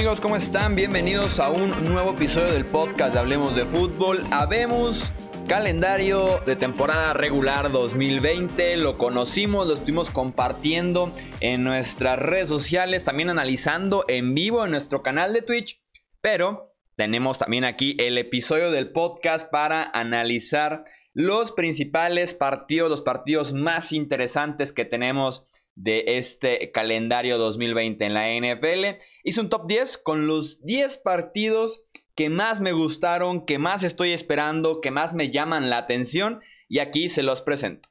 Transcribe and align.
amigos? 0.00 0.22
¿Cómo 0.22 0.36
están? 0.36 0.74
Bienvenidos 0.74 1.38
a 1.40 1.50
un 1.50 1.84
nuevo 1.84 2.12
episodio 2.12 2.50
del 2.54 2.64
podcast 2.64 3.12
de 3.12 3.20
Hablemos 3.20 3.54
de 3.54 3.66
Fútbol. 3.66 4.24
Habemos 4.30 5.12
calendario 5.46 6.40
de 6.46 6.56
temporada 6.56 7.12
regular 7.12 7.70
2020. 7.70 8.78
Lo 8.78 8.96
conocimos, 8.96 9.66
lo 9.66 9.74
estuvimos 9.74 10.08
compartiendo 10.08 11.12
en 11.40 11.64
nuestras 11.64 12.18
redes 12.18 12.48
sociales, 12.48 13.04
también 13.04 13.28
analizando 13.28 14.06
en 14.08 14.34
vivo 14.34 14.64
en 14.64 14.70
nuestro 14.70 15.02
canal 15.02 15.34
de 15.34 15.42
Twitch. 15.42 15.82
Pero 16.22 16.74
tenemos 16.96 17.36
también 17.36 17.66
aquí 17.66 17.94
el 18.00 18.16
episodio 18.16 18.70
del 18.70 18.92
podcast 18.92 19.50
para 19.50 19.82
analizar 19.82 20.84
los 21.12 21.52
principales 21.52 22.32
partidos, 22.32 22.88
los 22.88 23.02
partidos 23.02 23.52
más 23.52 23.92
interesantes 23.92 24.72
que 24.72 24.86
tenemos 24.86 25.46
de 25.74 26.18
este 26.18 26.70
calendario 26.72 27.38
2020 27.38 28.04
en 28.04 28.14
la 28.14 28.28
NFL. 28.28 29.02
Hice 29.24 29.40
un 29.40 29.48
top 29.48 29.66
10 29.66 29.98
con 29.98 30.26
los 30.26 30.62
10 30.64 30.98
partidos 30.98 31.84
que 32.14 32.28
más 32.28 32.60
me 32.60 32.72
gustaron, 32.72 33.46
que 33.46 33.58
más 33.58 33.82
estoy 33.82 34.12
esperando, 34.12 34.80
que 34.80 34.90
más 34.90 35.14
me 35.14 35.30
llaman 35.30 35.70
la 35.70 35.78
atención 35.78 36.40
y 36.68 36.78
aquí 36.78 37.08
se 37.08 37.22
los 37.22 37.42
presento. 37.42 37.88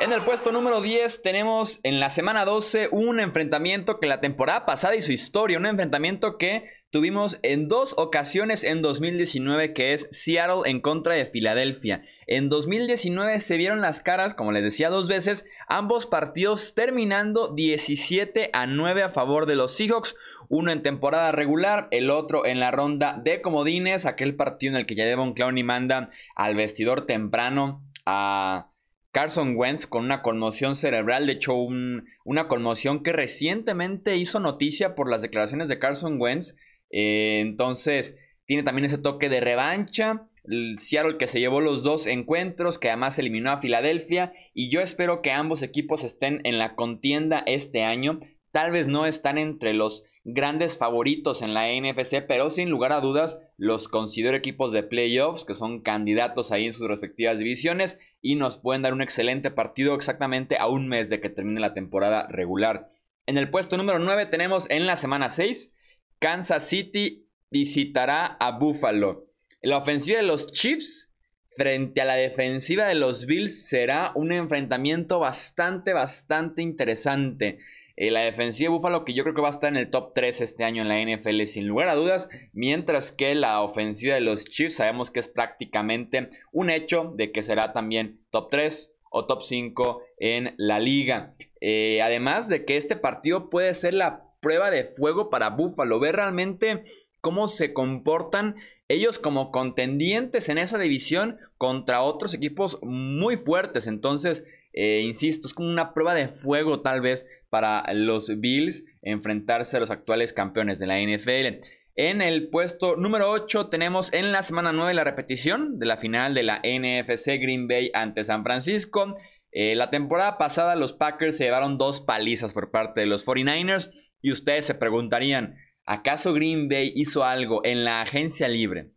En 0.00 0.14
el 0.14 0.22
puesto 0.22 0.50
número 0.50 0.80
10 0.80 1.20
tenemos 1.20 1.78
en 1.82 2.00
la 2.00 2.08
semana 2.08 2.46
12 2.46 2.88
un 2.90 3.20
enfrentamiento 3.20 4.00
que 4.00 4.06
la 4.06 4.22
temporada 4.22 4.64
pasada 4.64 4.96
hizo 4.96 5.12
historia, 5.12 5.58
un 5.58 5.66
enfrentamiento 5.66 6.38
que 6.38 6.70
tuvimos 6.88 7.38
en 7.42 7.68
dos 7.68 7.92
ocasiones 7.98 8.64
en 8.64 8.80
2019 8.80 9.74
que 9.74 9.92
es 9.92 10.08
Seattle 10.10 10.62
en 10.64 10.80
contra 10.80 11.12
de 11.12 11.26
Filadelfia. 11.26 12.02
En 12.26 12.48
2019 12.48 13.40
se 13.40 13.58
vieron 13.58 13.82
las 13.82 14.02
caras, 14.02 14.32
como 14.32 14.52
les 14.52 14.62
decía 14.62 14.88
dos 14.88 15.06
veces, 15.06 15.44
ambos 15.68 16.06
partidos 16.06 16.74
terminando 16.74 17.52
17 17.54 18.48
a 18.54 18.66
9 18.66 19.02
a 19.02 19.10
favor 19.10 19.44
de 19.44 19.56
los 19.56 19.76
Seahawks, 19.76 20.16
uno 20.48 20.72
en 20.72 20.80
temporada 20.80 21.30
regular, 21.30 21.88
el 21.90 22.10
otro 22.10 22.46
en 22.46 22.58
la 22.58 22.70
ronda 22.70 23.20
de 23.22 23.42
comodines, 23.42 24.06
aquel 24.06 24.34
partido 24.34 24.72
en 24.72 24.80
el 24.80 24.86
que 24.86 24.94
ya 24.94 25.04
Devon 25.04 25.34
Clowney 25.34 25.62
manda 25.62 26.08
al 26.36 26.54
vestidor 26.54 27.04
temprano 27.04 27.82
a 28.06 28.69
Carson 29.12 29.56
Wentz 29.56 29.86
con 29.86 30.04
una 30.04 30.22
conmoción 30.22 30.76
cerebral, 30.76 31.26
de 31.26 31.32
hecho 31.32 31.54
una 31.54 32.48
conmoción 32.48 33.02
que 33.02 33.12
recientemente 33.12 34.16
hizo 34.16 34.38
noticia 34.38 34.94
por 34.94 35.10
las 35.10 35.22
declaraciones 35.22 35.68
de 35.68 35.78
Carson 35.78 36.20
Wentz, 36.20 36.54
eh, 36.90 37.40
entonces 37.40 38.16
tiene 38.46 38.62
también 38.62 38.84
ese 38.84 38.98
toque 38.98 39.28
de 39.28 39.40
revancha, 39.40 40.28
el 40.44 40.78
Seattle 40.78 41.18
que 41.18 41.26
se 41.26 41.40
llevó 41.40 41.60
los 41.60 41.82
dos 41.82 42.06
encuentros, 42.06 42.78
que 42.78 42.88
además 42.88 43.18
eliminó 43.18 43.50
a 43.50 43.60
Filadelfia, 43.60 44.32
y 44.54 44.70
yo 44.70 44.80
espero 44.80 45.22
que 45.22 45.32
ambos 45.32 45.62
equipos 45.62 46.04
estén 46.04 46.40
en 46.44 46.58
la 46.58 46.74
contienda 46.76 47.42
este 47.46 47.82
año, 47.82 48.20
tal 48.52 48.70
vez 48.70 48.86
no 48.86 49.06
están 49.06 49.38
entre 49.38 49.74
los 49.74 50.04
grandes 50.24 50.76
favoritos 50.78 51.42
en 51.42 51.54
la 51.54 51.68
NFC, 51.68 52.22
pero 52.26 52.50
sin 52.50 52.68
lugar 52.70 52.92
a 52.92 53.00
dudas 53.00 53.40
los 53.56 53.88
considero 53.88 54.36
equipos 54.36 54.72
de 54.72 54.82
playoffs 54.82 55.44
que 55.44 55.54
son 55.54 55.80
candidatos 55.80 56.52
ahí 56.52 56.66
en 56.66 56.72
sus 56.72 56.88
respectivas 56.88 57.38
divisiones 57.38 57.98
y 58.22 58.34
nos 58.34 58.58
pueden 58.58 58.82
dar 58.82 58.92
un 58.92 59.02
excelente 59.02 59.50
partido 59.50 59.94
exactamente 59.94 60.56
a 60.58 60.68
un 60.68 60.88
mes 60.88 61.08
de 61.08 61.20
que 61.20 61.30
termine 61.30 61.60
la 61.60 61.74
temporada 61.74 62.26
regular. 62.28 62.90
En 63.26 63.38
el 63.38 63.50
puesto 63.50 63.76
número 63.76 63.98
9 63.98 64.26
tenemos 64.26 64.68
en 64.70 64.86
la 64.86 64.96
semana 64.96 65.28
6, 65.28 65.72
Kansas 66.18 66.68
City 66.68 67.26
visitará 67.50 68.26
a 68.26 68.58
Buffalo. 68.58 69.26
La 69.62 69.78
ofensiva 69.78 70.18
de 70.18 70.26
los 70.26 70.52
Chiefs 70.52 71.12
frente 71.56 72.00
a 72.00 72.04
la 72.04 72.14
defensiva 72.14 72.86
de 72.86 72.94
los 72.94 73.26
Bills 73.26 73.68
será 73.68 74.12
un 74.14 74.32
enfrentamiento 74.32 75.18
bastante, 75.18 75.92
bastante 75.92 76.62
interesante. 76.62 77.58
Eh, 78.00 78.10
la 78.10 78.20
defensiva 78.22 78.70
de 78.70 78.76
Buffalo 78.76 79.04
que 79.04 79.12
yo 79.12 79.24
creo 79.24 79.34
que 79.34 79.42
va 79.42 79.48
a 79.48 79.50
estar 79.50 79.68
en 79.68 79.76
el 79.76 79.90
top 79.90 80.14
3 80.14 80.40
este 80.40 80.64
año 80.64 80.80
en 80.80 80.88
la 80.88 81.02
NFL 81.02 81.42
sin 81.44 81.68
lugar 81.68 81.90
a 81.90 81.94
dudas, 81.94 82.30
mientras 82.54 83.12
que 83.12 83.34
la 83.34 83.60
ofensiva 83.60 84.14
de 84.14 84.22
los 84.22 84.46
Chiefs 84.46 84.76
sabemos 84.76 85.10
que 85.10 85.20
es 85.20 85.28
prácticamente 85.28 86.30
un 86.50 86.70
hecho 86.70 87.12
de 87.14 87.30
que 87.30 87.42
será 87.42 87.74
también 87.74 88.18
top 88.30 88.48
3 88.48 88.94
o 89.10 89.26
top 89.26 89.42
5 89.42 90.02
en 90.16 90.54
la 90.56 90.80
liga. 90.80 91.34
Eh, 91.60 92.00
además 92.00 92.48
de 92.48 92.64
que 92.64 92.78
este 92.78 92.96
partido 92.96 93.50
puede 93.50 93.74
ser 93.74 93.92
la 93.92 94.24
prueba 94.40 94.70
de 94.70 94.84
fuego 94.84 95.28
para 95.28 95.50
Buffalo, 95.50 96.00
ver 96.00 96.16
realmente 96.16 96.84
cómo 97.20 97.48
se 97.48 97.74
comportan 97.74 98.56
ellos 98.90 99.20
como 99.20 99.52
contendientes 99.52 100.48
en 100.48 100.58
esa 100.58 100.76
división 100.76 101.38
contra 101.56 102.02
otros 102.02 102.34
equipos 102.34 102.76
muy 102.82 103.36
fuertes. 103.36 103.86
Entonces, 103.86 104.44
eh, 104.72 105.02
insisto, 105.04 105.46
es 105.46 105.54
como 105.54 105.68
una 105.68 105.94
prueba 105.94 106.12
de 106.12 106.26
fuego 106.26 106.80
tal 106.80 107.00
vez 107.00 107.24
para 107.50 107.84
los 107.94 108.40
Bills 108.40 108.84
enfrentarse 109.02 109.76
a 109.76 109.80
los 109.80 109.92
actuales 109.92 110.32
campeones 110.32 110.80
de 110.80 110.88
la 110.88 110.98
NFL. 110.98 111.60
En 111.94 112.20
el 112.20 112.48
puesto 112.48 112.96
número 112.96 113.30
8 113.30 113.68
tenemos 113.68 114.12
en 114.12 114.32
la 114.32 114.42
semana 114.42 114.72
9 114.72 114.92
la 114.94 115.04
repetición 115.04 115.78
de 115.78 115.86
la 115.86 115.96
final 115.96 116.34
de 116.34 116.42
la 116.42 116.60
NFC 116.64 117.38
Green 117.40 117.68
Bay 117.68 117.92
ante 117.94 118.24
San 118.24 118.42
Francisco. 118.42 119.16
Eh, 119.52 119.76
la 119.76 119.90
temporada 119.90 120.36
pasada 120.36 120.74
los 120.74 120.94
Packers 120.94 121.36
se 121.36 121.44
llevaron 121.44 121.78
dos 121.78 122.00
palizas 122.00 122.52
por 122.52 122.72
parte 122.72 123.02
de 123.02 123.06
los 123.06 123.24
49ers 123.24 123.92
y 124.20 124.32
ustedes 124.32 124.64
se 124.64 124.74
preguntarían, 124.74 125.56
¿acaso 125.90 126.32
Green 126.32 126.68
Bay 126.68 126.92
hizo 126.94 127.24
algo 127.24 127.62
en 127.64 127.82
la 127.84 128.00
agencia 128.00 128.46
libre 128.46 128.92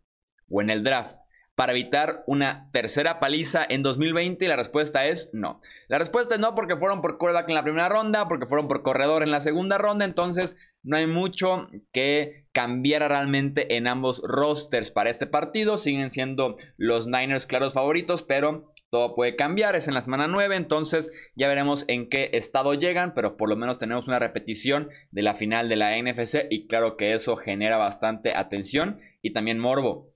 o 0.48 0.62
en 0.62 0.70
el 0.70 0.84
draft 0.84 1.16
para 1.56 1.72
evitar 1.72 2.22
una 2.28 2.70
tercera 2.72 3.18
paliza 3.18 3.66
en 3.68 3.82
2020? 3.82 4.44
Y 4.44 4.48
la 4.48 4.54
respuesta 4.54 5.04
es 5.06 5.28
no. 5.32 5.60
La 5.88 5.98
respuesta 5.98 6.36
es 6.36 6.40
no 6.40 6.54
porque 6.54 6.76
fueron 6.76 7.02
por 7.02 7.18
quarterback 7.18 7.48
en 7.48 7.56
la 7.56 7.64
primera 7.64 7.88
ronda, 7.88 8.28
porque 8.28 8.46
fueron 8.46 8.68
por 8.68 8.82
corredor 8.82 9.24
en 9.24 9.32
la 9.32 9.40
segunda 9.40 9.76
ronda, 9.76 10.04
entonces 10.04 10.56
no 10.84 10.96
hay 10.96 11.08
mucho 11.08 11.68
que 11.92 12.46
cambiar 12.52 13.08
realmente 13.08 13.76
en 13.76 13.88
ambos 13.88 14.22
rosters 14.22 14.92
para 14.92 15.10
este 15.10 15.26
partido. 15.26 15.78
Siguen 15.78 16.12
siendo 16.12 16.56
los 16.76 17.08
Niners 17.08 17.46
claros 17.46 17.74
favoritos, 17.74 18.22
pero 18.22 18.72
todo 18.94 19.16
puede 19.16 19.34
cambiar. 19.34 19.74
Es 19.74 19.88
en 19.88 19.94
la 19.94 20.02
semana 20.02 20.28
9, 20.28 20.54
entonces 20.54 21.10
ya 21.34 21.48
veremos 21.48 21.84
en 21.88 22.08
qué 22.08 22.30
estado 22.34 22.74
llegan, 22.74 23.12
pero 23.12 23.36
por 23.36 23.48
lo 23.48 23.56
menos 23.56 23.80
tenemos 23.80 24.06
una 24.06 24.20
repetición 24.20 24.88
de 25.10 25.22
la 25.22 25.34
final 25.34 25.68
de 25.68 25.74
la 25.74 26.00
NFC 26.00 26.46
y 26.48 26.68
claro 26.68 26.96
que 26.96 27.12
eso 27.12 27.34
genera 27.34 27.76
bastante 27.76 28.36
atención 28.36 29.00
y 29.20 29.32
también 29.32 29.58
morbo. 29.58 30.12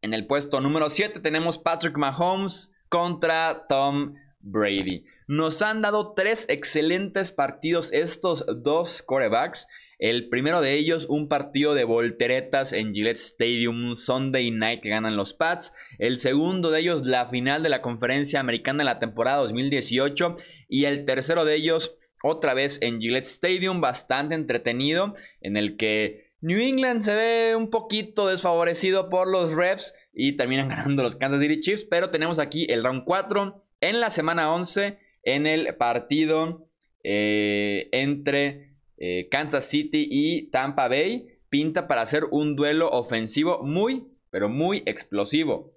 En 0.00 0.14
el 0.14 0.26
puesto 0.26 0.62
número 0.62 0.88
7 0.88 1.20
tenemos 1.20 1.58
Patrick 1.58 1.98
Mahomes 1.98 2.72
contra 2.88 3.66
Tom 3.68 4.14
Brady. 4.40 5.04
Nos 5.28 5.60
han 5.60 5.82
dado 5.82 6.14
tres 6.14 6.46
excelentes 6.48 7.32
partidos 7.32 7.92
estos 7.92 8.46
dos 8.62 9.02
corebacks. 9.02 9.68
El 9.98 10.28
primero 10.28 10.60
de 10.60 10.74
ellos, 10.74 11.06
un 11.08 11.28
partido 11.28 11.74
de 11.74 11.84
volteretas 11.84 12.72
en 12.72 12.92
Gillette 12.92 13.16
Stadium, 13.16 13.94
Sunday 13.94 14.50
night 14.50 14.82
que 14.82 14.90
ganan 14.90 15.16
los 15.16 15.32
Pats. 15.32 15.74
El 15.98 16.18
segundo 16.18 16.70
de 16.70 16.80
ellos, 16.80 17.06
la 17.06 17.28
final 17.28 17.62
de 17.62 17.70
la 17.70 17.80
conferencia 17.80 18.40
americana 18.40 18.78
de 18.78 18.84
la 18.84 18.98
temporada 18.98 19.38
2018. 19.38 20.36
Y 20.68 20.84
el 20.84 21.06
tercero 21.06 21.44
de 21.46 21.54
ellos, 21.54 21.96
otra 22.22 22.52
vez 22.52 22.78
en 22.82 23.00
Gillette 23.00 23.24
Stadium, 23.24 23.80
bastante 23.80 24.34
entretenido, 24.34 25.14
en 25.40 25.56
el 25.56 25.76
que 25.76 26.26
New 26.42 26.58
England 26.58 27.00
se 27.00 27.14
ve 27.14 27.56
un 27.56 27.70
poquito 27.70 28.28
desfavorecido 28.28 29.08
por 29.08 29.28
los 29.28 29.52
refs 29.52 29.94
y 30.12 30.32
terminan 30.32 30.68
ganando 30.70 31.02
los 31.02 31.16
Kansas 31.16 31.40
City 31.40 31.60
Chiefs, 31.60 31.86
pero 31.88 32.10
tenemos 32.10 32.38
aquí 32.38 32.66
el 32.68 32.84
round 32.84 33.04
4 33.04 33.64
en 33.80 34.00
la 34.00 34.10
semana 34.10 34.52
11 34.54 34.98
en 35.22 35.46
el 35.46 35.74
partido 35.76 36.68
eh, 37.02 37.88
entre 37.92 38.65
eh, 38.98 39.28
Kansas 39.30 39.64
City 39.68 40.06
y 40.10 40.50
Tampa 40.50 40.88
Bay. 40.88 41.28
Pinta 41.48 41.86
para 41.86 42.02
hacer 42.02 42.24
un 42.30 42.56
duelo 42.56 42.90
ofensivo 42.90 43.62
muy, 43.62 44.06
pero 44.30 44.48
muy 44.48 44.82
explosivo. 44.86 45.74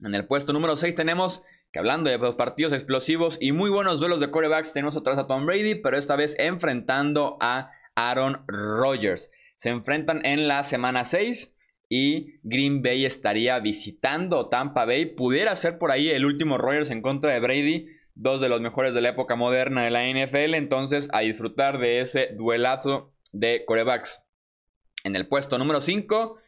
En 0.00 0.14
el 0.14 0.26
puesto 0.26 0.52
número 0.52 0.76
6 0.76 0.94
tenemos 0.94 1.42
que 1.72 1.78
hablando 1.78 2.10
de 2.10 2.18
los 2.18 2.34
partidos 2.34 2.72
explosivos 2.72 3.38
y 3.40 3.52
muy 3.52 3.70
buenos 3.70 4.00
duelos 4.00 4.20
de 4.20 4.30
quarterbacks, 4.30 4.72
tenemos 4.72 5.02
vez 5.02 5.18
a 5.18 5.26
Tom 5.26 5.46
Brady, 5.46 5.74
pero 5.76 5.98
esta 5.98 6.16
vez 6.16 6.34
enfrentando 6.38 7.36
a 7.40 7.70
Aaron 7.94 8.44
Rodgers. 8.46 9.30
Se 9.56 9.70
enfrentan 9.70 10.24
en 10.24 10.48
la 10.48 10.62
semana 10.62 11.04
6 11.04 11.54
y 11.88 12.38
Green 12.42 12.82
Bay 12.82 13.04
estaría 13.04 13.58
visitando 13.58 14.48
Tampa 14.48 14.84
Bay. 14.84 15.06
Pudiera 15.06 15.54
ser 15.56 15.78
por 15.78 15.90
ahí 15.90 16.08
el 16.08 16.24
último 16.24 16.58
Rogers 16.58 16.90
en 16.90 17.02
contra 17.02 17.32
de 17.32 17.40
Brady, 17.40 17.88
dos 18.16 18.40
de 18.40 18.48
los 18.48 18.60
mejores 18.60 18.94
de 18.94 19.02
la 19.02 19.10
época 19.10 19.36
moderna 19.36 19.84
de 19.84 19.90
la 19.90 20.04
NFL. 20.04 20.54
Entonces, 20.54 21.08
a 21.12 21.20
disfrutar 21.20 21.78
de 21.78 22.00
ese 22.00 22.30
duelazo 22.34 23.12
de 23.32 23.64
corebacks. 23.64 24.24
En 25.04 25.14
el 25.14 25.28
puesto 25.28 25.58
número 25.58 25.80
5, 25.80 26.38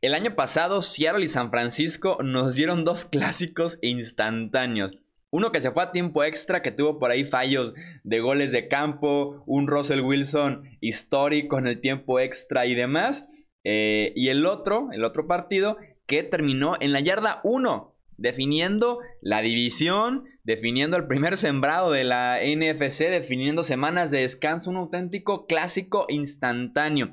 el 0.00 0.14
año 0.14 0.34
pasado 0.34 0.80
Seattle 0.80 1.24
y 1.24 1.28
San 1.28 1.50
Francisco 1.50 2.18
nos 2.22 2.54
dieron 2.54 2.84
dos 2.84 3.04
clásicos 3.10 3.78
instantáneos. 3.82 4.92
Uno 5.30 5.50
que 5.50 5.60
se 5.60 5.72
fue 5.72 5.82
a 5.82 5.90
tiempo 5.90 6.22
extra, 6.22 6.62
que 6.62 6.70
tuvo 6.70 6.98
por 6.98 7.10
ahí 7.10 7.24
fallos 7.24 7.74
de 8.04 8.20
goles 8.20 8.52
de 8.52 8.68
campo, 8.68 9.42
un 9.46 9.66
Russell 9.66 10.00
Wilson 10.00 10.62
histórico 10.80 11.58
en 11.58 11.66
el 11.66 11.80
tiempo 11.80 12.20
extra 12.20 12.64
y 12.64 12.74
demás. 12.74 13.28
Eh, 13.64 14.12
y 14.14 14.28
el 14.28 14.46
otro, 14.46 14.88
el 14.92 15.04
otro 15.04 15.26
partido, 15.26 15.76
que 16.06 16.22
terminó 16.22 16.76
en 16.80 16.92
la 16.92 17.00
yarda 17.00 17.40
1 17.42 17.95
definiendo 18.16 18.98
la 19.20 19.40
división, 19.40 20.24
definiendo 20.44 20.96
el 20.96 21.06
primer 21.06 21.36
sembrado 21.36 21.90
de 21.90 22.04
la 22.04 22.38
NFC, 22.40 23.10
definiendo 23.10 23.62
semanas 23.62 24.10
de 24.10 24.20
descanso, 24.20 24.70
un 24.70 24.76
auténtico 24.76 25.46
clásico 25.46 26.06
instantáneo. 26.08 27.12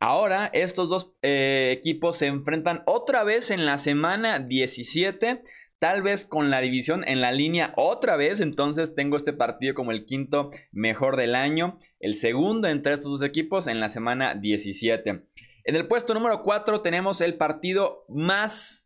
Ahora 0.00 0.50
estos 0.52 0.88
dos 0.88 1.14
eh, 1.22 1.70
equipos 1.72 2.18
se 2.18 2.26
enfrentan 2.26 2.82
otra 2.86 3.24
vez 3.24 3.50
en 3.50 3.64
la 3.64 3.78
semana 3.78 4.38
17, 4.38 5.42
tal 5.78 6.02
vez 6.02 6.26
con 6.26 6.50
la 6.50 6.60
división 6.60 7.04
en 7.06 7.20
la 7.20 7.32
línea 7.32 7.72
otra 7.76 8.16
vez, 8.16 8.40
entonces 8.40 8.94
tengo 8.94 9.16
este 9.16 9.32
partido 9.32 9.74
como 9.74 9.92
el 9.92 10.04
quinto 10.04 10.50
mejor 10.72 11.16
del 11.16 11.34
año, 11.34 11.78
el 12.00 12.16
segundo 12.16 12.68
entre 12.68 12.94
estos 12.94 13.12
dos 13.12 13.22
equipos 13.22 13.66
en 13.66 13.80
la 13.80 13.88
semana 13.88 14.34
17. 14.34 15.22
En 15.66 15.76
el 15.76 15.86
puesto 15.86 16.12
número 16.12 16.42
4 16.42 16.82
tenemos 16.82 17.22
el 17.22 17.36
partido 17.38 18.04
más 18.08 18.83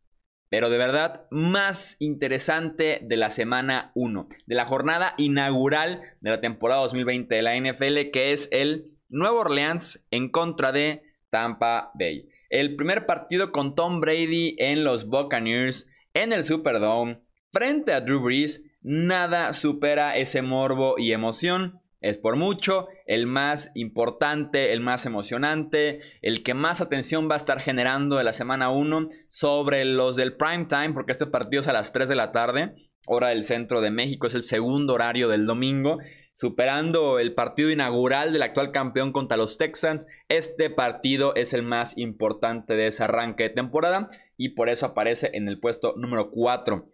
pero 0.50 0.70
de 0.70 0.78
verdad 0.78 1.26
más 1.30 1.96
interesante 1.98 3.00
de 3.02 3.16
la 3.16 3.30
semana 3.30 3.92
1, 3.94 4.28
de 4.46 4.54
la 4.54 4.66
jornada 4.66 5.14
inaugural 5.18 6.02
de 6.20 6.30
la 6.30 6.40
temporada 6.40 6.82
2020 6.82 7.34
de 7.34 7.42
la 7.42 7.56
NFL, 7.56 8.10
que 8.12 8.32
es 8.32 8.48
el 8.52 8.84
Nuevo 9.08 9.40
Orleans 9.40 10.06
en 10.10 10.30
contra 10.30 10.72
de 10.72 11.02
Tampa 11.30 11.90
Bay. 11.94 12.28
El 12.50 12.76
primer 12.76 13.04
partido 13.04 13.52
con 13.52 13.74
Tom 13.74 14.00
Brady 14.00 14.56
en 14.58 14.84
los 14.84 15.06
Buccaneers 15.06 15.86
en 16.14 16.32
el 16.32 16.44
Superdome 16.44 17.20
frente 17.52 17.92
a 17.92 18.00
Drew 18.00 18.20
Brees, 18.20 18.62
nada 18.82 19.52
supera 19.52 20.16
ese 20.16 20.42
morbo 20.42 20.98
y 20.98 21.12
emoción 21.12 21.80
es 22.00 22.18
por 22.18 22.36
mucho 22.36 22.88
el 23.06 23.26
más 23.26 23.72
importante, 23.74 24.72
el 24.72 24.80
más 24.80 25.04
emocionante, 25.06 26.00
el 26.22 26.42
que 26.42 26.54
más 26.54 26.80
atención 26.80 27.28
va 27.28 27.34
a 27.34 27.36
estar 27.36 27.60
generando 27.60 28.16
de 28.16 28.24
la 28.24 28.32
semana 28.32 28.70
1 28.70 29.08
sobre 29.28 29.84
los 29.84 30.16
del 30.16 30.36
prime 30.36 30.66
time, 30.66 30.92
porque 30.92 31.12
este 31.12 31.26
partido 31.26 31.60
es 31.60 31.68
a 31.68 31.72
las 31.72 31.92
3 31.92 32.08
de 32.08 32.14
la 32.14 32.30
tarde, 32.30 32.74
hora 33.08 33.28
del 33.28 33.42
centro 33.42 33.80
de 33.80 33.90
México, 33.90 34.26
es 34.26 34.34
el 34.34 34.42
segundo 34.42 34.94
horario 34.94 35.28
del 35.28 35.46
domingo, 35.46 35.98
superando 36.32 37.18
el 37.18 37.34
partido 37.34 37.70
inaugural 37.70 38.32
del 38.32 38.42
actual 38.42 38.70
campeón 38.70 39.10
contra 39.10 39.36
los 39.36 39.58
Texans. 39.58 40.06
Este 40.28 40.70
partido 40.70 41.34
es 41.34 41.52
el 41.52 41.62
más 41.62 41.98
importante 41.98 42.74
de 42.74 42.88
ese 42.88 43.02
arranque 43.02 43.44
de 43.44 43.50
temporada 43.50 44.06
y 44.36 44.50
por 44.50 44.68
eso 44.68 44.86
aparece 44.86 45.30
en 45.32 45.48
el 45.48 45.58
puesto 45.58 45.94
número 45.96 46.30
4. 46.30 46.88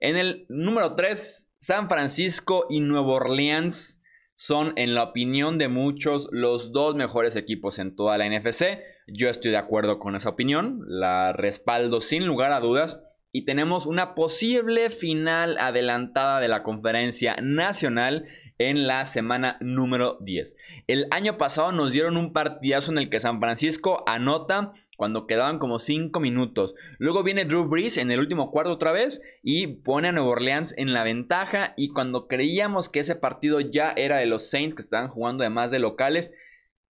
En 0.00 0.16
el 0.16 0.46
número 0.48 0.94
3, 0.94 1.52
San 1.58 1.88
Francisco 1.88 2.66
y 2.68 2.80
Nueva 2.80 3.14
Orleans 3.14 3.97
son, 4.40 4.72
en 4.76 4.94
la 4.94 5.02
opinión 5.02 5.58
de 5.58 5.66
muchos, 5.66 6.28
los 6.30 6.70
dos 6.70 6.94
mejores 6.94 7.34
equipos 7.34 7.80
en 7.80 7.96
toda 7.96 8.16
la 8.16 8.28
NFC. 8.28 8.78
Yo 9.08 9.28
estoy 9.28 9.50
de 9.50 9.56
acuerdo 9.56 9.98
con 9.98 10.14
esa 10.14 10.28
opinión, 10.28 10.84
la 10.86 11.32
respaldo 11.32 12.00
sin 12.00 12.24
lugar 12.24 12.52
a 12.52 12.60
dudas. 12.60 13.00
Y 13.32 13.44
tenemos 13.44 13.84
una 13.84 14.14
posible 14.14 14.90
final 14.90 15.58
adelantada 15.58 16.38
de 16.38 16.46
la 16.46 16.62
conferencia 16.62 17.34
nacional 17.42 18.26
en 18.58 18.86
la 18.86 19.06
semana 19.06 19.56
número 19.60 20.18
10. 20.20 20.54
El 20.86 21.06
año 21.10 21.36
pasado 21.36 21.72
nos 21.72 21.92
dieron 21.92 22.16
un 22.16 22.32
partidazo 22.32 22.92
en 22.92 22.98
el 22.98 23.10
que 23.10 23.18
San 23.18 23.40
Francisco 23.40 24.04
anota 24.06 24.72
cuando 24.98 25.28
quedaban 25.28 25.60
como 25.60 25.78
5 25.78 26.18
minutos. 26.18 26.74
Luego 26.98 27.22
viene 27.22 27.44
Drew 27.44 27.68
Brees 27.68 27.98
en 27.98 28.10
el 28.10 28.18
último 28.18 28.50
cuarto 28.50 28.72
otra 28.72 28.90
vez 28.90 29.22
y 29.44 29.68
pone 29.68 30.08
a 30.08 30.12
Nueva 30.12 30.30
Orleans 30.30 30.74
en 30.76 30.92
la 30.92 31.04
ventaja. 31.04 31.72
Y 31.76 31.90
cuando 31.90 32.26
creíamos 32.26 32.88
que 32.88 32.98
ese 32.98 33.14
partido 33.14 33.60
ya 33.60 33.92
era 33.92 34.16
de 34.16 34.26
los 34.26 34.50
Saints 34.50 34.74
que 34.74 34.82
estaban 34.82 35.08
jugando 35.08 35.44
además 35.44 35.70
de 35.70 35.78
locales, 35.78 36.34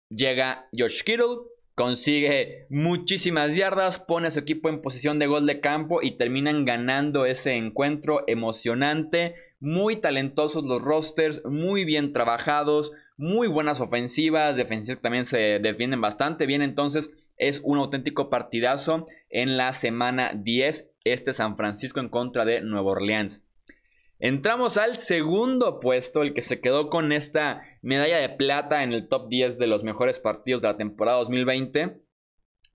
llega 0.09 0.67
Josh 0.75 1.03
Kittle, 1.03 1.41
consigue 1.75 2.65
muchísimas 2.71 3.55
yardas, 3.55 3.99
pone 3.99 4.27
a 4.27 4.31
su 4.31 4.39
equipo 4.39 4.67
en 4.67 4.81
posición 4.81 5.19
de 5.19 5.27
gol 5.27 5.45
de 5.45 5.59
campo 5.59 6.01
y 6.01 6.17
terminan 6.17 6.65
ganando 6.65 7.27
ese 7.27 7.53
encuentro 7.53 8.23
emocionante 8.25 9.35
muy 9.59 10.01
talentosos 10.01 10.63
los 10.65 10.83
rosters, 10.83 11.45
muy 11.45 11.85
bien 11.85 12.13
trabajados, 12.13 12.93
muy 13.15 13.47
buenas 13.47 13.79
ofensivas, 13.79 14.57
defensivas 14.57 15.01
también 15.01 15.25
se 15.25 15.59
defienden 15.59 16.01
bastante 16.01 16.47
bien, 16.47 16.63
entonces 16.63 17.11
es 17.41 17.59
un 17.65 17.79
auténtico 17.79 18.29
partidazo 18.29 19.07
en 19.29 19.57
la 19.57 19.73
semana 19.73 20.31
10, 20.35 20.93
este 21.03 21.33
San 21.33 21.57
Francisco 21.57 21.99
en 21.99 22.09
contra 22.09 22.45
de 22.45 22.61
Nueva 22.61 22.91
Orleans. 22.91 23.43
Entramos 24.19 24.77
al 24.77 24.99
segundo 24.99 25.79
puesto, 25.79 26.21
el 26.21 26.35
que 26.35 26.43
se 26.43 26.61
quedó 26.61 26.89
con 26.89 27.11
esta 27.11 27.63
medalla 27.81 28.19
de 28.19 28.29
plata 28.29 28.83
en 28.83 28.93
el 28.93 29.07
top 29.07 29.27
10 29.29 29.57
de 29.57 29.65
los 29.65 29.83
mejores 29.83 30.19
partidos 30.19 30.61
de 30.61 30.67
la 30.67 30.77
temporada 30.77 31.17
2020. 31.17 32.01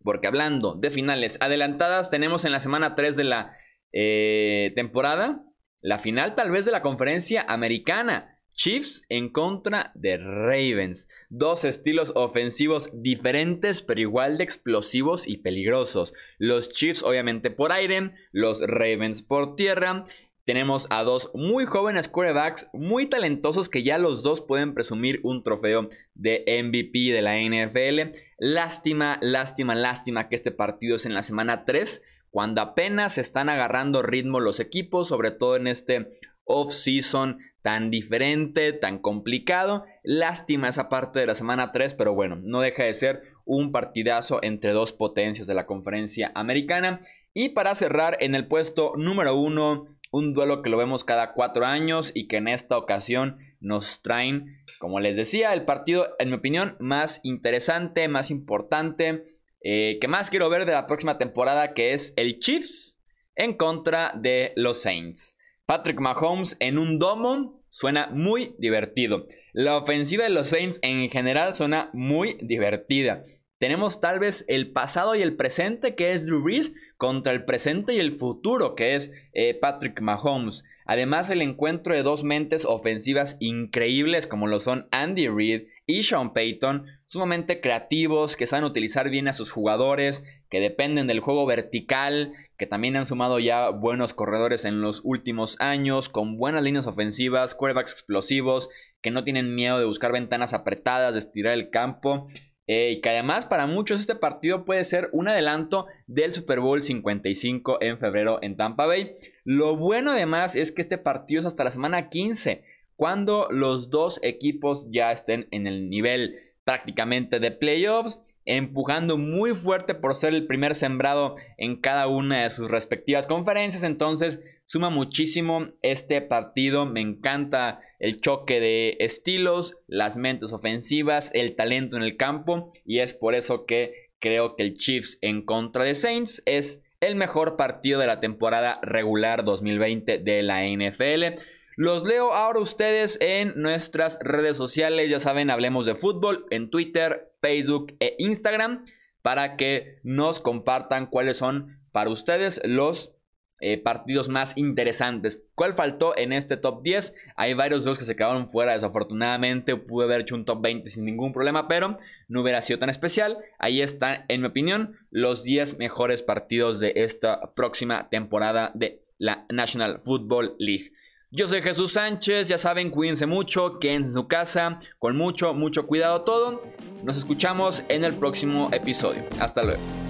Porque 0.02 0.26
hablando 0.26 0.74
de 0.74 0.90
finales 0.90 1.38
adelantadas, 1.40 2.10
tenemos 2.10 2.44
en 2.44 2.50
la 2.50 2.60
semana 2.60 2.96
3 2.96 3.16
de 3.16 3.24
la 3.24 3.56
eh, 3.92 4.72
temporada 4.74 5.44
la 5.80 6.00
final 6.00 6.34
tal 6.34 6.50
vez 6.50 6.64
de 6.64 6.72
la 6.72 6.82
conferencia 6.82 7.44
americana. 7.46 8.35
Chiefs 8.56 9.04
en 9.10 9.28
contra 9.28 9.92
de 9.94 10.16
Ravens. 10.16 11.08
Dos 11.28 11.64
estilos 11.64 12.12
ofensivos 12.16 12.90
diferentes 12.94 13.82
pero 13.82 14.00
igual 14.00 14.38
de 14.38 14.44
explosivos 14.44 15.28
y 15.28 15.36
peligrosos. 15.36 16.14
Los 16.38 16.72
Chiefs 16.72 17.02
obviamente 17.02 17.50
por 17.50 17.70
aire, 17.70 18.10
los 18.32 18.60
Ravens 18.66 19.22
por 19.22 19.56
tierra. 19.56 20.04
Tenemos 20.46 20.86
a 20.90 21.02
dos 21.02 21.30
muy 21.34 21.66
jóvenes 21.66 22.08
quarterbacks, 22.08 22.68
muy 22.72 23.06
talentosos 23.06 23.68
que 23.68 23.82
ya 23.82 23.98
los 23.98 24.22
dos 24.22 24.40
pueden 24.40 24.74
presumir 24.74 25.20
un 25.22 25.42
trofeo 25.42 25.88
de 26.14 26.44
MVP 26.64 27.12
de 27.12 27.20
la 27.20 27.36
NFL. 27.38 28.16
Lástima, 28.38 29.18
lástima, 29.20 29.74
lástima 29.74 30.28
que 30.28 30.36
este 30.36 30.52
partido 30.52 30.96
es 30.96 31.04
en 31.04 31.14
la 31.14 31.22
semana 31.22 31.64
3 31.64 32.02
cuando 32.30 32.60
apenas 32.60 33.18
están 33.18 33.48
agarrando 33.48 34.02
ritmo 34.02 34.40
los 34.40 34.60
equipos, 34.60 35.08
sobre 35.08 35.30
todo 35.30 35.56
en 35.56 35.66
este 35.66 36.18
off-season 36.46 37.38
tan 37.60 37.90
diferente, 37.90 38.72
tan 38.72 38.98
complicado. 38.98 39.84
Lástima 40.02 40.68
esa 40.68 40.88
parte 40.88 41.20
de 41.20 41.26
la 41.26 41.34
semana 41.34 41.72
3, 41.72 41.92
pero 41.94 42.14
bueno, 42.14 42.36
no 42.42 42.62
deja 42.62 42.84
de 42.84 42.94
ser 42.94 43.22
un 43.44 43.72
partidazo 43.72 44.38
entre 44.42 44.72
dos 44.72 44.94
potencias 44.94 45.46
de 45.46 45.54
la 45.54 45.66
conferencia 45.66 46.32
americana. 46.34 47.00
Y 47.34 47.50
para 47.50 47.74
cerrar, 47.74 48.16
en 48.20 48.34
el 48.34 48.46
puesto 48.46 48.92
número 48.96 49.36
1, 49.36 49.86
un 50.12 50.32
duelo 50.32 50.62
que 50.62 50.70
lo 50.70 50.78
vemos 50.78 51.04
cada 51.04 51.34
cuatro 51.34 51.66
años 51.66 52.12
y 52.14 52.28
que 52.28 52.38
en 52.38 52.48
esta 52.48 52.78
ocasión 52.78 53.36
nos 53.60 54.00
traen, 54.00 54.62
como 54.78 55.00
les 55.00 55.16
decía, 55.16 55.52
el 55.52 55.66
partido, 55.66 56.14
en 56.18 56.30
mi 56.30 56.36
opinión, 56.36 56.76
más 56.78 57.20
interesante, 57.24 58.08
más 58.08 58.30
importante 58.30 59.36
eh, 59.68 59.98
¿Qué 60.00 60.06
más 60.06 60.30
quiero 60.30 60.48
ver 60.48 60.64
de 60.64 60.70
la 60.70 60.86
próxima 60.86 61.18
temporada? 61.18 61.74
Que 61.74 61.92
es 61.92 62.12
el 62.16 62.38
Chiefs 62.38 63.00
en 63.34 63.54
contra 63.56 64.12
de 64.14 64.52
los 64.54 64.80
Saints. 64.80 65.35
Patrick 65.66 65.98
Mahomes 65.98 66.56
en 66.60 66.78
un 66.78 67.00
domo 67.00 67.60
suena 67.70 68.06
muy 68.12 68.54
divertido. 68.58 69.26
La 69.52 69.76
ofensiva 69.76 70.22
de 70.22 70.30
los 70.30 70.48
Saints 70.48 70.78
en 70.82 71.10
general 71.10 71.56
suena 71.56 71.90
muy 71.92 72.38
divertida. 72.40 73.24
Tenemos 73.58 74.00
tal 74.00 74.20
vez 74.20 74.44
el 74.46 74.70
pasado 74.70 75.16
y 75.16 75.22
el 75.22 75.34
presente 75.34 75.96
que 75.96 76.12
es 76.12 76.24
Drew 76.24 76.42
Brees 76.42 76.72
contra 76.96 77.32
el 77.32 77.44
presente 77.44 77.94
y 77.94 77.98
el 77.98 78.12
futuro 78.12 78.76
que 78.76 78.94
es 78.94 79.10
eh, 79.32 79.54
Patrick 79.54 80.00
Mahomes. 80.00 80.62
Además 80.84 81.30
el 81.30 81.42
encuentro 81.42 81.94
de 81.94 82.04
dos 82.04 82.22
mentes 82.22 82.64
ofensivas 82.64 83.36
increíbles 83.40 84.28
como 84.28 84.46
lo 84.46 84.60
son 84.60 84.86
Andy 84.92 85.26
Reid 85.26 85.62
y 85.84 86.04
Sean 86.04 86.32
Payton, 86.32 86.86
sumamente 87.06 87.60
creativos, 87.60 88.36
que 88.36 88.46
saben 88.46 88.64
utilizar 88.64 89.08
bien 89.08 89.26
a 89.26 89.32
sus 89.32 89.50
jugadores, 89.50 90.24
que 90.48 90.60
dependen 90.60 91.06
del 91.06 91.20
juego 91.20 91.46
vertical, 91.46 92.32
que 92.58 92.66
también 92.66 92.96
han 92.96 93.06
sumado 93.06 93.38
ya 93.38 93.70
buenos 93.70 94.14
corredores 94.14 94.64
en 94.64 94.80
los 94.80 95.00
últimos 95.04 95.56
años, 95.60 96.08
con 96.08 96.38
buenas 96.38 96.62
líneas 96.62 96.86
ofensivas, 96.86 97.54
quarterbacks 97.54 97.92
explosivos, 97.92 98.68
que 99.02 99.10
no 99.10 99.24
tienen 99.24 99.54
miedo 99.54 99.78
de 99.78 99.84
buscar 99.84 100.12
ventanas 100.12 100.54
apretadas, 100.54 101.12
de 101.12 101.20
estirar 101.20 101.52
el 101.54 101.70
campo. 101.70 102.28
Eh, 102.68 102.94
y 102.96 103.00
que 103.00 103.10
además 103.10 103.46
para 103.46 103.66
muchos 103.66 104.00
este 104.00 104.16
partido 104.16 104.64
puede 104.64 104.82
ser 104.82 105.08
un 105.12 105.28
adelanto 105.28 105.86
del 106.08 106.32
Super 106.32 106.58
Bowl 106.58 106.82
55 106.82 107.78
en 107.80 107.98
febrero 107.98 108.38
en 108.42 108.56
Tampa 108.56 108.86
Bay. 108.86 109.16
Lo 109.44 109.76
bueno 109.76 110.10
además 110.10 110.56
es 110.56 110.72
que 110.72 110.82
este 110.82 110.98
partido 110.98 111.40
es 111.40 111.46
hasta 111.46 111.62
la 111.62 111.70
semana 111.70 112.08
15 112.08 112.64
cuando 112.96 113.48
los 113.50 113.90
dos 113.90 114.18
equipos 114.22 114.88
ya 114.90 115.12
estén 115.12 115.46
en 115.50 115.66
el 115.66 115.88
nivel 115.88 116.40
prácticamente 116.64 117.38
de 117.38 117.52
playoffs, 117.52 118.20
empujando 118.46 119.18
muy 119.18 119.54
fuerte 119.54 119.94
por 119.94 120.14
ser 120.14 120.32
el 120.32 120.46
primer 120.46 120.74
sembrado 120.74 121.36
en 121.58 121.80
cada 121.80 122.06
una 122.06 122.44
de 122.44 122.50
sus 122.50 122.70
respectivas 122.70 123.26
conferencias. 123.26 123.82
Entonces, 123.82 124.40
suma 124.64 124.88
muchísimo 124.88 125.66
este 125.82 126.22
partido. 126.22 126.86
Me 126.86 127.00
encanta 127.00 127.80
el 127.98 128.20
choque 128.20 128.60
de 128.60 128.96
estilos, 129.00 129.76
las 129.86 130.16
mentes 130.16 130.52
ofensivas, 130.52 131.30
el 131.34 131.56
talento 131.56 131.96
en 131.96 132.02
el 132.02 132.16
campo. 132.16 132.72
Y 132.84 133.00
es 133.00 133.14
por 133.14 133.34
eso 133.34 133.66
que 133.66 134.10
creo 134.20 134.56
que 134.56 134.62
el 134.62 134.74
Chiefs 134.74 135.18
en 135.22 135.44
contra 135.44 135.84
de 135.84 135.94
Saints 135.94 136.42
es 136.46 136.82
el 137.00 137.16
mejor 137.16 137.56
partido 137.56 138.00
de 138.00 138.06
la 138.06 138.20
temporada 138.20 138.78
regular 138.82 139.44
2020 139.44 140.18
de 140.18 140.42
la 140.42 140.64
NFL. 140.66 141.40
Los 141.78 142.04
leo 142.04 142.32
ahora 142.32 142.60
ustedes 142.60 143.18
en 143.20 143.52
nuestras 143.60 144.18
redes 144.22 144.56
sociales, 144.56 145.10
ya 145.10 145.18
saben, 145.18 145.50
hablemos 145.50 145.84
de 145.84 145.94
fútbol 145.94 146.46
en 146.48 146.70
Twitter, 146.70 147.34
Facebook 147.42 147.94
e 148.00 148.16
Instagram 148.18 148.86
para 149.20 149.58
que 149.58 149.98
nos 150.02 150.40
compartan 150.40 151.04
cuáles 151.06 151.36
son 151.36 151.78
para 151.92 152.08
ustedes 152.08 152.62
los 152.64 153.12
eh, 153.60 153.76
partidos 153.76 154.30
más 154.30 154.56
interesantes. 154.56 155.44
¿Cuál 155.54 155.74
faltó 155.74 156.16
en 156.16 156.32
este 156.32 156.56
top 156.56 156.82
10? 156.82 157.14
Hay 157.36 157.52
varios 157.52 157.84
de 157.84 157.90
los 157.90 157.98
que 157.98 158.06
se 158.06 158.16
quedaron 158.16 158.48
fuera, 158.48 158.72
desafortunadamente. 158.72 159.76
Pude 159.76 160.06
haber 160.06 160.22
hecho 160.22 160.34
un 160.34 160.46
top 160.46 160.62
20 160.62 160.88
sin 160.88 161.04
ningún 161.04 161.34
problema, 161.34 161.68
pero 161.68 161.98
no 162.28 162.40
hubiera 162.40 162.62
sido 162.62 162.78
tan 162.78 162.88
especial. 162.88 163.36
Ahí 163.58 163.82
están, 163.82 164.24
en 164.28 164.40
mi 164.40 164.46
opinión, 164.46 164.96
los 165.10 165.44
10 165.44 165.78
mejores 165.78 166.22
partidos 166.22 166.80
de 166.80 166.94
esta 166.96 167.52
próxima 167.54 168.08
temporada 168.08 168.72
de 168.74 169.02
la 169.18 169.44
National 169.50 170.00
Football 170.00 170.56
League. 170.58 170.92
Yo 171.32 171.46
soy 171.48 171.60
Jesús 171.60 171.94
Sánchez, 171.94 172.48
ya 172.48 172.56
saben, 172.56 172.90
cuídense 172.90 173.26
mucho, 173.26 173.80
quédense 173.80 174.10
en 174.10 174.14
su 174.14 174.28
casa, 174.28 174.78
con 174.98 175.16
mucho, 175.16 175.54
mucho 175.54 175.84
cuidado 175.84 176.22
todo. 176.22 176.62
Nos 177.02 177.18
escuchamos 177.18 177.82
en 177.88 178.04
el 178.04 178.14
próximo 178.14 178.68
episodio. 178.72 179.24
Hasta 179.40 179.62
luego. 179.64 180.05